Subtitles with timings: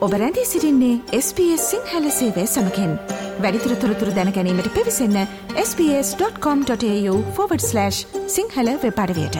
[0.00, 2.98] ඔබ රැඳී සිරින්නේ SBS සිංහල සේවය සමකෙන්.
[3.40, 7.90] වැඩිතුර තොරතුර දැනැනීමට පිවිසන්න ps.com.ta/
[8.26, 9.36] Sinhala වෙපඩවයට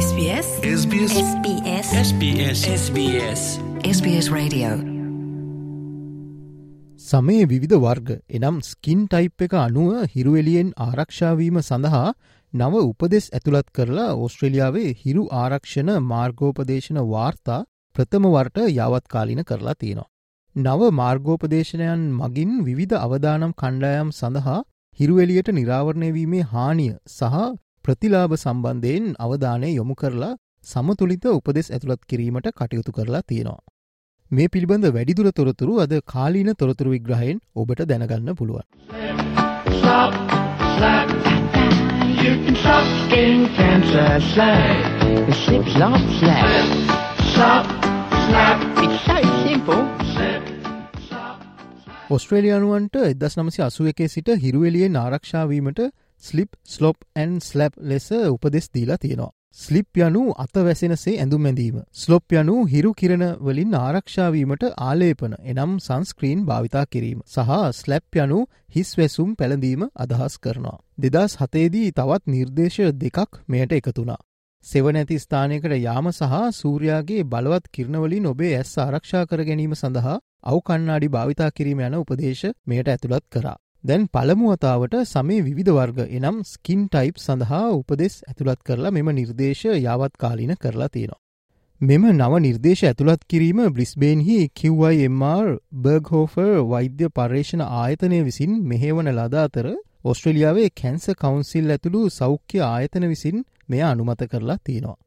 [0.00, 4.68] SBS SBS SBS SBS SBS SBS Radio.
[6.98, 12.14] සමේ විවිධ වර්ග එනම් ස්කින් ටයිප් එක අනුව හිරුවෙලියෙන් ආරක්ෂාවීම සඳහා
[12.54, 17.58] නව උපදෙස් ඇතුළත් කරලා ඕස්ට්‍රලියාවේ හිරු ආරක්ෂණ මාර්ගෝපදේශන වාර්තා
[17.96, 20.08] ප්‍රථමවර්ට යවත්කාලින කරලා තියෙනවා.
[20.56, 24.64] නව මාර්ගෝපදේශනයන් මගින් විවිධ අවදානම් කණ්ඩායම් සඳහා
[25.00, 27.36] හිරුවෙලියට නිරාවරණයවීමේ හානිය සහ
[27.84, 30.34] ප්‍රතිලාභ සම්බන්ධයෙන් අවධානය යොමු කරලා
[30.66, 33.62] සමතුලිත උපදෙස් ඇතුළත් කිරීමට කටයුතු කරලා තියෙනවා.
[34.30, 38.64] මේ පිළිබඳ වැඩිදුර තොරතුරු අද කාලීන තොරතුරු විග්‍රහයෙන් ඔබට දැනගන්න පුළුවන්.
[39.78, 40.16] Stop,
[40.72, 41.37] slap.
[42.18, 45.02] You can stop skin cancer, slap.
[45.34, 46.66] Slip, slop, slap.
[47.32, 47.66] Slop,
[48.24, 48.58] slap.
[48.84, 49.82] It's so simple.
[52.10, 55.82] ඔස්ට්‍රේලියනුවන්ට එදස් නමසි අසුව එකේ සිට හිරුවෙලියෙන් ආරක්ෂාවීමට
[56.22, 59.37] ස්ලිප් ස්ලොප් ඇන් ස්ලැප් ලෙස උපදෙස් දීලා තියෙනවා.
[59.56, 61.78] ස්ලිප් යනු අත වැසෙනසේ ඇඳුම් ඇඳීම.
[61.92, 67.18] ස්ලොප් යනු හිරු කිරණ වලින් ආරක්ෂාවීමට ආලේපන එනම් සංස්ක්‍රීන් භාවිතා කිරීම.
[67.26, 68.38] සහ ස්ලැප් යනු
[68.68, 70.78] හිස් වැසුම් පැළඳීම අදහස් කරනවා.
[70.98, 74.20] දෙදස් හතේදී තවත් නිර්දේශ දෙකක් මෙයට එකතුනා.
[74.66, 81.08] සෙවනැති ස්ථානයකට යාම සහ සූරයාගේ බලවත් කිරණවලින් ඔබේ ඇස් ආරක්ෂා කර ගැනීම සඳහා අව් කන්නාඩි
[81.10, 83.58] භාවිතා කිරීම යන උපදේශ මෙයට ඇතුළත් කරා.
[83.84, 90.14] දැන් පළමුවතාවට සමේ විධ වර්ග එනම් ස්කින් ටයිප් සඳහා උපදෙස් ඇතුළත් කරලා මෙම නිර්දේශ යාවත්
[90.16, 91.20] කාලින කරලා තියෙනවා.
[91.80, 99.68] මෙම නව නිර්දේශ ඇතුළත් කිරීම බ්‍රිස්බේන්හි QIMR බර්ගහෝෆර් වෛද්‍ය පර්යේෂණ ආයතනය විසින් මෙහෙවන ලද අතර
[100.04, 104.98] ඔස්ට්‍රලියාවේ කැන්ස කවුන්සිල් ඇතුළු සෞඛ්‍ය ආයතන විසින් මෙය අනුමත කරලා තියෙනවා.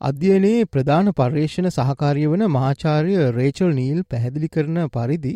[0.00, 5.34] අධ්‍යයනයේ ප්‍රධාන පර්යේෂණ සහකාරිය වන මහාචාර්ය රේචල් නීල් පැහැදිලි කරන පරිදි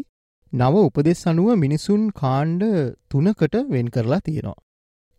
[0.53, 2.63] නව උපදෙස් අනුව මිනිසුන් කාණ්ඩ
[3.11, 4.55] තුනකට වෙන් කරලා තියෙනවා.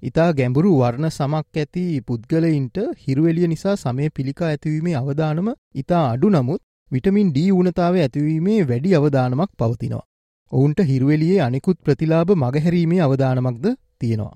[0.04, 6.62] ඉතා ගැඹුරු වර්ණ සමක් ඇති පුද්ගලයින්ට හිරුවෙලිය නිසා සමය පිළිකා ඇතිවීමේ අවධානම ඉතා අඩු නමුත්
[6.92, 10.08] විටමින් ඩී වනතාව ඇතිවීමේ වැඩි අවධානමක් පවතිනවා.
[10.52, 13.66] ඔවුන්ට හිරුවෙලියේ අනිකුත් ප්‍රතිලාභ මගහැරීමේ අවධානමක්ද
[14.00, 14.36] තියෙනවා.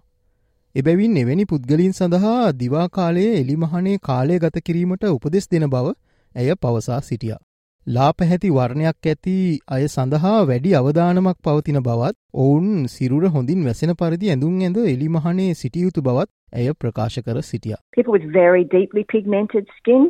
[0.76, 5.96] එබැවින් එවැනි පුද්ගලින් සඳහා දිවාකාලයේ එලිමහනේ කාලය ගත කිරීමට උපදෙස් දෙන බව
[6.36, 7.42] ඇය පවසා සිටියා.
[7.88, 9.32] ලා පැහැති වර්ණයක් ඇති
[9.78, 16.02] අය සඳහා වැඩි අවධානමක් පවතින බවත් ඔවුන් සිරුර හොඳින් වැසෙන පරිදි ඇඳුම් ඇඳ එලිමහනේ සිටියයුතු
[16.02, 17.76] බවත් ඇය ප්‍රකාශ කර සිටිය.
[17.92, 20.06] People with very deeply pigmented skin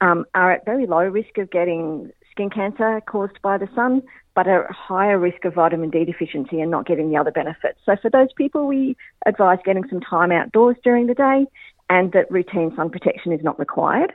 [0.00, 1.82] um, are at very low risk of getting
[2.30, 4.02] skin cancer caused by the sun,
[4.36, 7.78] but are at higher risk of vitamin D deficiency and not getting the other benefits.
[7.86, 8.94] So for those people, we
[9.32, 11.46] advise getting some time outdoors during the day
[11.88, 14.14] and that routine sun protection is not required.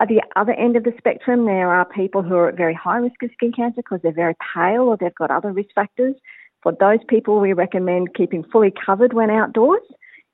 [0.00, 2.98] At the other end of the spectrum, there are people who are at very high
[2.98, 6.14] risk of skin cancer because they're very pale or they've got other risk factors.
[6.62, 9.82] For those people, we recommend keeping fully covered when outdoors.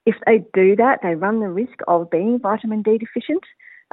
[0.07, 3.43] If they do that, they run the risk of being vitamin D deficient.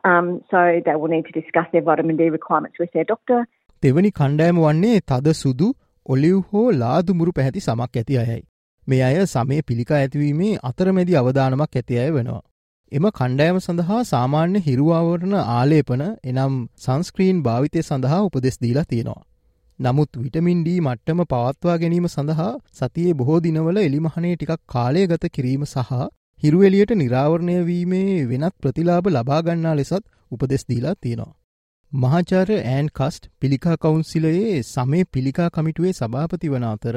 [0.03, 3.47] Um, so they will need to discuss their vitamin D requirements with their doctor.
[3.84, 5.74] දෙවනි කණ්ඩෑම වන්නේ තද සුදු
[6.06, 8.42] olive හෝ ලාදුමුරු පැහැති සමක් ඇති අයයි.
[8.90, 12.42] මේ අය සමය පිළිකා ඇතිවීමේ අතරමැදි අවධානමක් ඇති අය වෙනවා.
[12.91, 19.23] එම කණ්ඩෑම සඳහා සාමාන්‍ය හිරුවාවරණ ආලේපන එනම් සංස්ක්‍රීන් භාවිතය සඳහා උපදෙස් දීලා තියෙනවා.
[19.79, 25.66] නමුත් විටමින් ඩී මට්ටම පවත්වා ගැනීම සඳහා සතියේ බොහෝ දිනවල එලිමහනේ ටිකක් කාලය ගත කිරීම
[25.66, 25.91] සහ
[26.44, 31.35] හිරුවෙලියට නිරාවරණය වීමේ වෙනත් ප්‍රතිලාභ ලබාගන්නා ලෙසත් උපදෙස් දීලා තියෙනවා.
[31.91, 36.96] මහාචාර්ය ඇන් කස්ට් පිළිකා කවුන්සිලයේ සමේ පිළිකා කමිටුවේ සභාපති වන අතර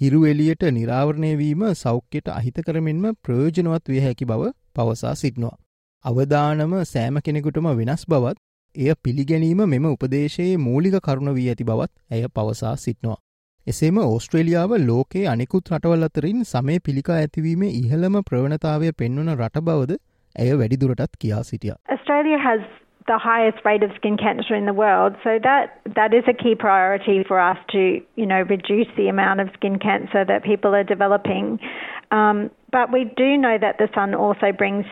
[0.00, 5.56] හිරු එලියට නිරාවරණය වීම සෞඛ්‍යයට අහිත කරමින්ම ප්‍රයෝජනවත් විය හැකි බව පවසා සිටිනවා.
[6.04, 8.38] අවදානම සෑම කෙනෙකුටම වෙනස් බවත්
[8.76, 13.18] එය පිළිගැනීම මෙම උපදේශයේ මූලික කරුණ වී ඇති බවත් ඇය පවසා සිටිනවා.
[13.66, 19.98] එසේම ඕස්ට්‍රේලියාව ලෝකයේ අනිකුත් රටවල් අතරින් සමය පිළිකා ඇතිවීමේ ඉහළම ප්‍රවණතාවය පෙන්වන රට බවද
[20.34, 21.74] ඇය වැඩිදුරටත් කියා සිටිය.
[21.96, 22.62] Australia has
[23.06, 25.16] the highest rate of skin cancer in the world.
[25.24, 27.82] So that that is a key priority for us to
[28.16, 31.58] you know reduce the amount of skin cancer that people are developing.
[32.10, 34.86] Um, but we do know that the sun also brings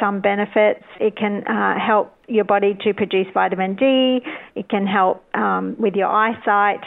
[0.00, 0.84] some benefits.
[1.00, 4.20] It can uh, help your body to produce vitamin D.
[4.54, 6.84] It can help um, with your eyesight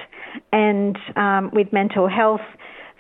[0.52, 2.46] and um, with mental health.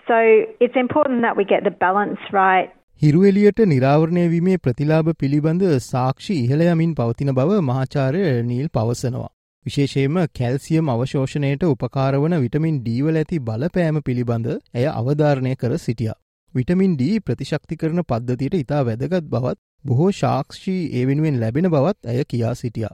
[0.07, 0.17] So
[0.59, 2.69] it's important that we get the balance right
[3.01, 9.27] හිරුවෙලියට නිරාවරණය වීමේ ප්‍රතිලාභ පිළිබඳ සාක්ෂි ඉහළයමින් පවතින බව මහාචාරය Neil පවසනවා.
[9.65, 16.15] විශේෂයෙන්ම calcium අවශෝෂණයට උපකාරවන vitamin ඩීවල ඇති බලපෑම පිළිබඳ ඇය අවධාරණය කර සිටිය.
[16.55, 22.23] විටමින් ඩී ප්‍රතිශක්ති කරන පද්ධතියට ඉතා වැදගත් බවත් බොහෝ ශාක්ෂී ඒ වෙනුවෙන් ලැබෙන බවත් ඇය
[22.31, 22.87] කියා සිටිය.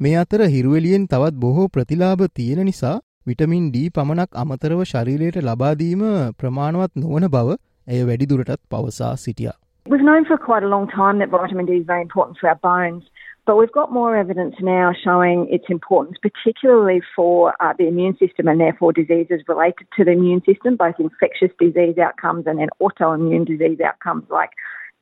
[0.00, 2.96] මේ අතර හිරුවලියෙන් තවත් බොහෝ ප්‍රතිලාභ තියෙන නිසා
[3.26, 6.02] විටමින් D පමණක් අමතරව ශරීරයට ලබාදීම
[6.40, 7.56] ප්‍රමාණවත් නොවන බව
[7.88, 9.56] ඇය වැඩිදුරටත් පවසා සිටියා.
[9.86, 12.60] We've known for quite a long time that vitamin D is very important for our
[12.62, 13.02] bones,
[13.46, 18.48] but we've got more evidence now showing its importance, particularly for uh, the immune system
[18.48, 23.46] and therefore diseases related to the immune system, both infectious disease outcomes and then autoimmune
[23.46, 24.50] disease outcomes like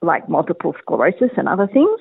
[0.02, 1.98] like multiple sclerosis and other things.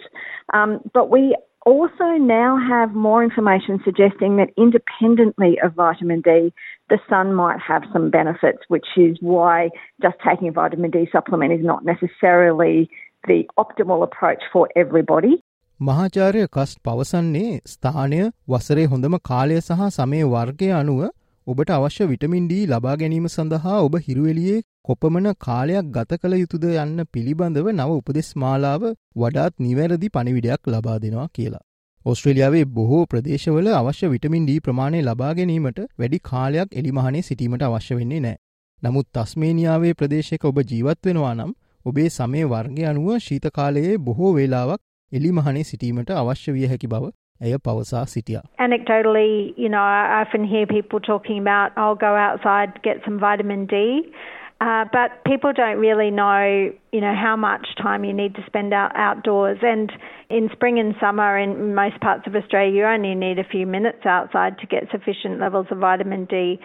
[0.53, 6.53] Um, but we also now have more information suggesting that independently of vitamin D,
[6.89, 9.69] the sun might have some benefits, which is why
[10.01, 12.89] just taking a vitamin D supplement is not necessarily
[13.25, 15.41] the optimal approach for everybody.
[15.83, 21.01] මහාචාරය Cust පවසන්නේ ස්ථානය වසරේ හොඳම කාලය සහ සමය වර්ගය අනුව
[21.47, 27.07] ඔබට අවශ්‍ය විටමින් ඩී ලබා ගැනීම සඳහා ඔබ හිරුවෙලියේ කොපමන කාලයක් ගත කළ යුතුද යන්න
[27.09, 28.85] පිළිබඳව නව උපදෙස් මාලාව
[29.17, 31.63] වඩාත් නිවැරදි පණිවිඩයක් ලබා දෙනවා කියලා.
[32.05, 38.21] ඔස්ට්‍රේලියාවේ බොහෝ ප්‍රදේශවල අවශ්‍ය විටමින් ඩී ප්‍රමාණය ලබා ගැනීමට වැඩි කාලයක් එලිමහනේ සිටීමට අවශ්‍ය වෙන්නේ
[38.21, 38.41] නෑ.
[38.81, 41.53] නමුත් තස්මේනියාවේ ප්‍රදේශයක ඔබ ජීවත් වෙනවා නම්
[41.85, 44.81] ඔබේ සමය වර්ගය අනුව ශීතකාලයේ බොහෝ වේලාවක්
[45.18, 47.10] එලිමහනේ සිටීමට අවශ්‍ය විය හැකි බව
[47.42, 48.42] ඇය පවසා සිටියා.
[48.66, 53.66] Anecdotally, you know, I often hear people talking about, I'll go outside, get some vitamin
[53.66, 54.12] D.
[54.60, 58.74] Uh, but people don't really know, you know, how much time you need to spend
[58.74, 59.58] out outdoors.
[59.62, 59.92] And
[60.28, 64.04] in spring and summer, in most parts of Australia, you only need a few minutes
[64.04, 66.58] outside to get sufficient levels of vitamin D.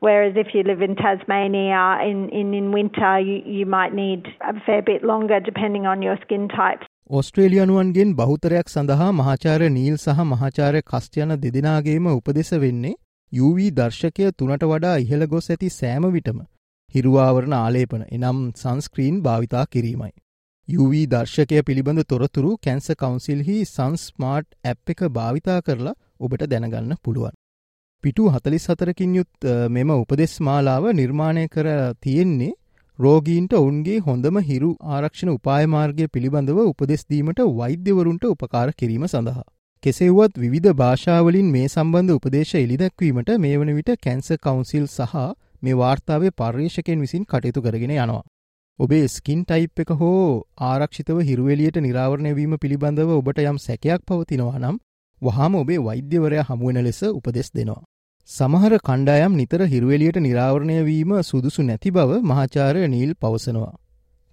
[0.00, 4.54] Whereas if you live in Tasmania in, in, in winter, you, you might need a
[4.66, 6.84] fair bit longer depending on your skin type.
[7.09, 12.95] ඔස්ට්‍රේලියනුවන්ගෙන් බහුතරයක් සඳහා මහාචාර Neil සහ මහාචාර කස්ටයන දෙදෙනගේම උපදෙස වෙන්නේ
[13.31, 16.39] UV දර්ශකය තුනට වඩා ඉහළ ගොස් ඇති සෑම විටම
[16.95, 20.11] හිරුවාවරණ ආලේපන එනම් සංස්ක්‍රීන් භාවිතා කිරීමයි.
[20.67, 27.37] UV දර්ශකය පිළිබඳ තොරතුරු කැන්ස කවන්සිල්හි සංස්මාර්ට් ඇප් එක භාවිතා කරලා ඔබට දැනගන්න පුළුවන්.
[28.03, 31.67] පිටු හතලිස් හතරකින් යුත් මෙම උපදෙස් මාලාව නිර්මාණය කර
[32.01, 32.53] තියෙන්නේ
[32.99, 39.43] රෝගීන්ට ඔවුන්ගේ හොඳම හිරු ආරක්ෂණ උපායමාර්ගය පිළිබඳව උපදෙස්දීමට වෛද්‍යවරුන්ට උපකාර කිරීම සඳහා.
[39.83, 45.15] කෙසෙව්වත් විධ භාෂාවලින් මේ සම්බන්ධ උපදේශ එළිදැක්වීමට මේ වන විට කැන්ස කවුන්සිල් සහ
[45.63, 48.23] මේ වාර්තාවේ පර්යේෂකෙන් විසින් කටයුතු කරගෙන යනවා.
[48.79, 50.21] ඔබේ ස්කින් ටයිප් එක හෝ
[50.65, 54.79] ආරක්ෂිතව හිරුවලියට නිරාවරණයවීම පිළිබඳව ඔබට යම් සැකයක් පවතිනවා නම්
[55.21, 57.83] වහාම ඔබේ වෛද්‍යවරයා හමුවෙන ලෙස උපදෙස් දෙනවා.
[58.29, 63.73] සමහර කණ්ඩායම් නිතර හිරුවෙලියට නිරාවරණය වීම සුදුසු නැති බව මහාචාරය නීල් පවසනවා.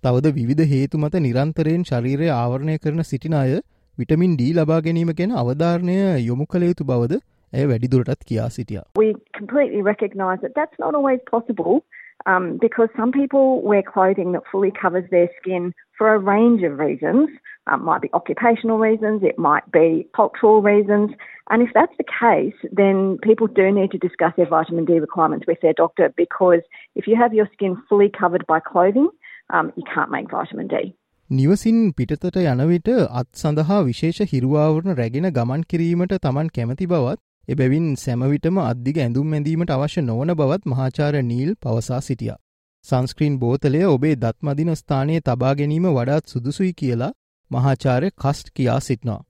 [0.02, 3.58] තවද විවිධ හේතු මත නිරන්තරයෙන් ශරීරය ආවරණය කරන සිටින අය
[3.98, 5.98] විටමින් ඩී ලබා ගැනීම ගැන අවධාරණය
[6.28, 7.20] යොමු කළ යුතු බවද
[7.52, 8.86] ඇය වැඩිදුරටත් කියා සිටියා.
[8.96, 11.84] We completely recognise that that's not always possible
[12.24, 16.80] um, because some people wear clothing that fully covers their skin for a range of
[16.88, 17.28] reasons.
[17.66, 21.10] Um, might be occupational reasons, it might be cultural reasons.
[21.48, 25.46] And if that's the case, then people do need to discuss their vitamin D requirements
[25.46, 26.62] with their doctor because
[26.96, 29.08] if you have your skin fully covered by clothing,
[29.50, 30.92] um, you can't make vitamin D.
[31.30, 32.88] නිවසින් පිටතට යන විට
[33.20, 39.70] අත් සඳහා විශේෂ හිරුවාවරණ රැගෙන ගමන් කිරීමට තමන් කැමති බවත් එබැවින් සැමවිටම අද්දිග ඇඳුම් ඇඳීමට
[39.70, 42.38] අවශ්‍ය නොවන බවත් මහාචාර නීල් පවසා සිටියා.
[42.84, 47.12] සංස්ක්‍රීන් බෝතලය ඔබේ දත්මදින ස්ථානයේ තබා ගැනීම වඩාත් සුදුසුයි කියලා
[47.54, 49.22] මහාචාරය කස්ට් කියා සිටනවා.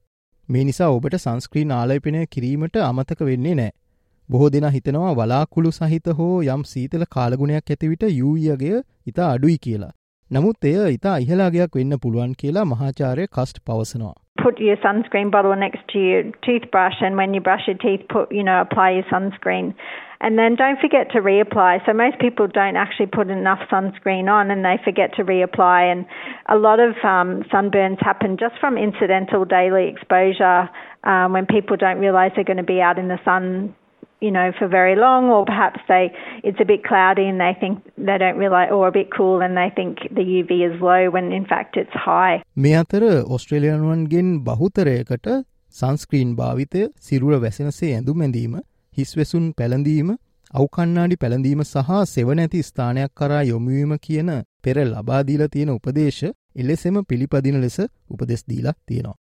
[0.48, 3.72] මේ නිසා ඔබට සංස්ක්‍රීන් ආලයිපනය කිරීමට අමතක වෙන්නේ නෑ.
[4.28, 9.92] බොහෝ දෙනා හිතනවා වලාකුළු සහිත හෝ යම් සීතල කාලගුණයක් ඇතිවිට යූයගේ ඉතා අඩුයි කියලා.
[10.30, 14.14] නමුත් එය ඉතා ඉහලාගයක් වෙන්න පුළුවන් කියලා මහාචාරය කස්ට් පවසනවා.
[14.42, 18.32] Put your sunscreen bottle next to your toothbrush, and when you brush your teeth, put
[18.38, 19.68] you know apply your sunscreen,
[20.21, 21.85] and then don't forget to reapply.
[21.85, 25.91] So most people don't actually put enough sunscreen on, and they forget to reapply.
[25.91, 26.05] And
[26.49, 30.69] a lot of um, sunburns happen just from incidental daily exposure
[31.03, 33.75] um, when people don't realise they're going to be out in the sun
[34.19, 36.11] you know, for very long, or perhaps they
[36.43, 39.55] it's a bit cloudy and they think they don't realize, or a bit cool and
[39.55, 42.41] they think the UV is low when in fact it's high.
[42.57, 43.03] මේ අතර
[43.35, 45.27] ඔස්ට්‍රේලියානුවන්ගෙන් බහුතරයකට
[45.75, 48.57] සංස්ක්‍රීන් භාවිතය සිරුර වැසෙනසේ ඇඳුම් ඇඳීම
[48.96, 50.16] හිස් වෙසුන් පැළඳීම
[50.52, 57.80] අවකන්නාඩි පැළඳීම සහ සෙවනැති ස්ථානයක් කරා යොමුවීම කියන පෙර ලබාදීලා තියෙන උපදේශ එලෙසෙම පිළිපදින ලෙස
[58.10, 59.16] උපදෙස් දීලා තියෙනවා.